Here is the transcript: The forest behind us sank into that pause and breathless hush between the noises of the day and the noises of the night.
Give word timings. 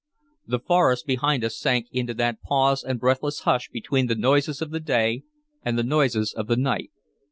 The 0.47 0.57
forest 0.57 1.05
behind 1.05 1.43
us 1.43 1.55
sank 1.59 1.85
into 1.91 2.15
that 2.15 2.41
pause 2.41 2.83
and 2.83 2.99
breathless 2.99 3.41
hush 3.41 3.69
between 3.69 4.07
the 4.07 4.15
noises 4.15 4.59
of 4.59 4.71
the 4.71 4.79
day 4.79 5.21
and 5.63 5.77
the 5.77 5.83
noises 5.83 6.33
of 6.33 6.47
the 6.47 6.57
night. 6.57 6.89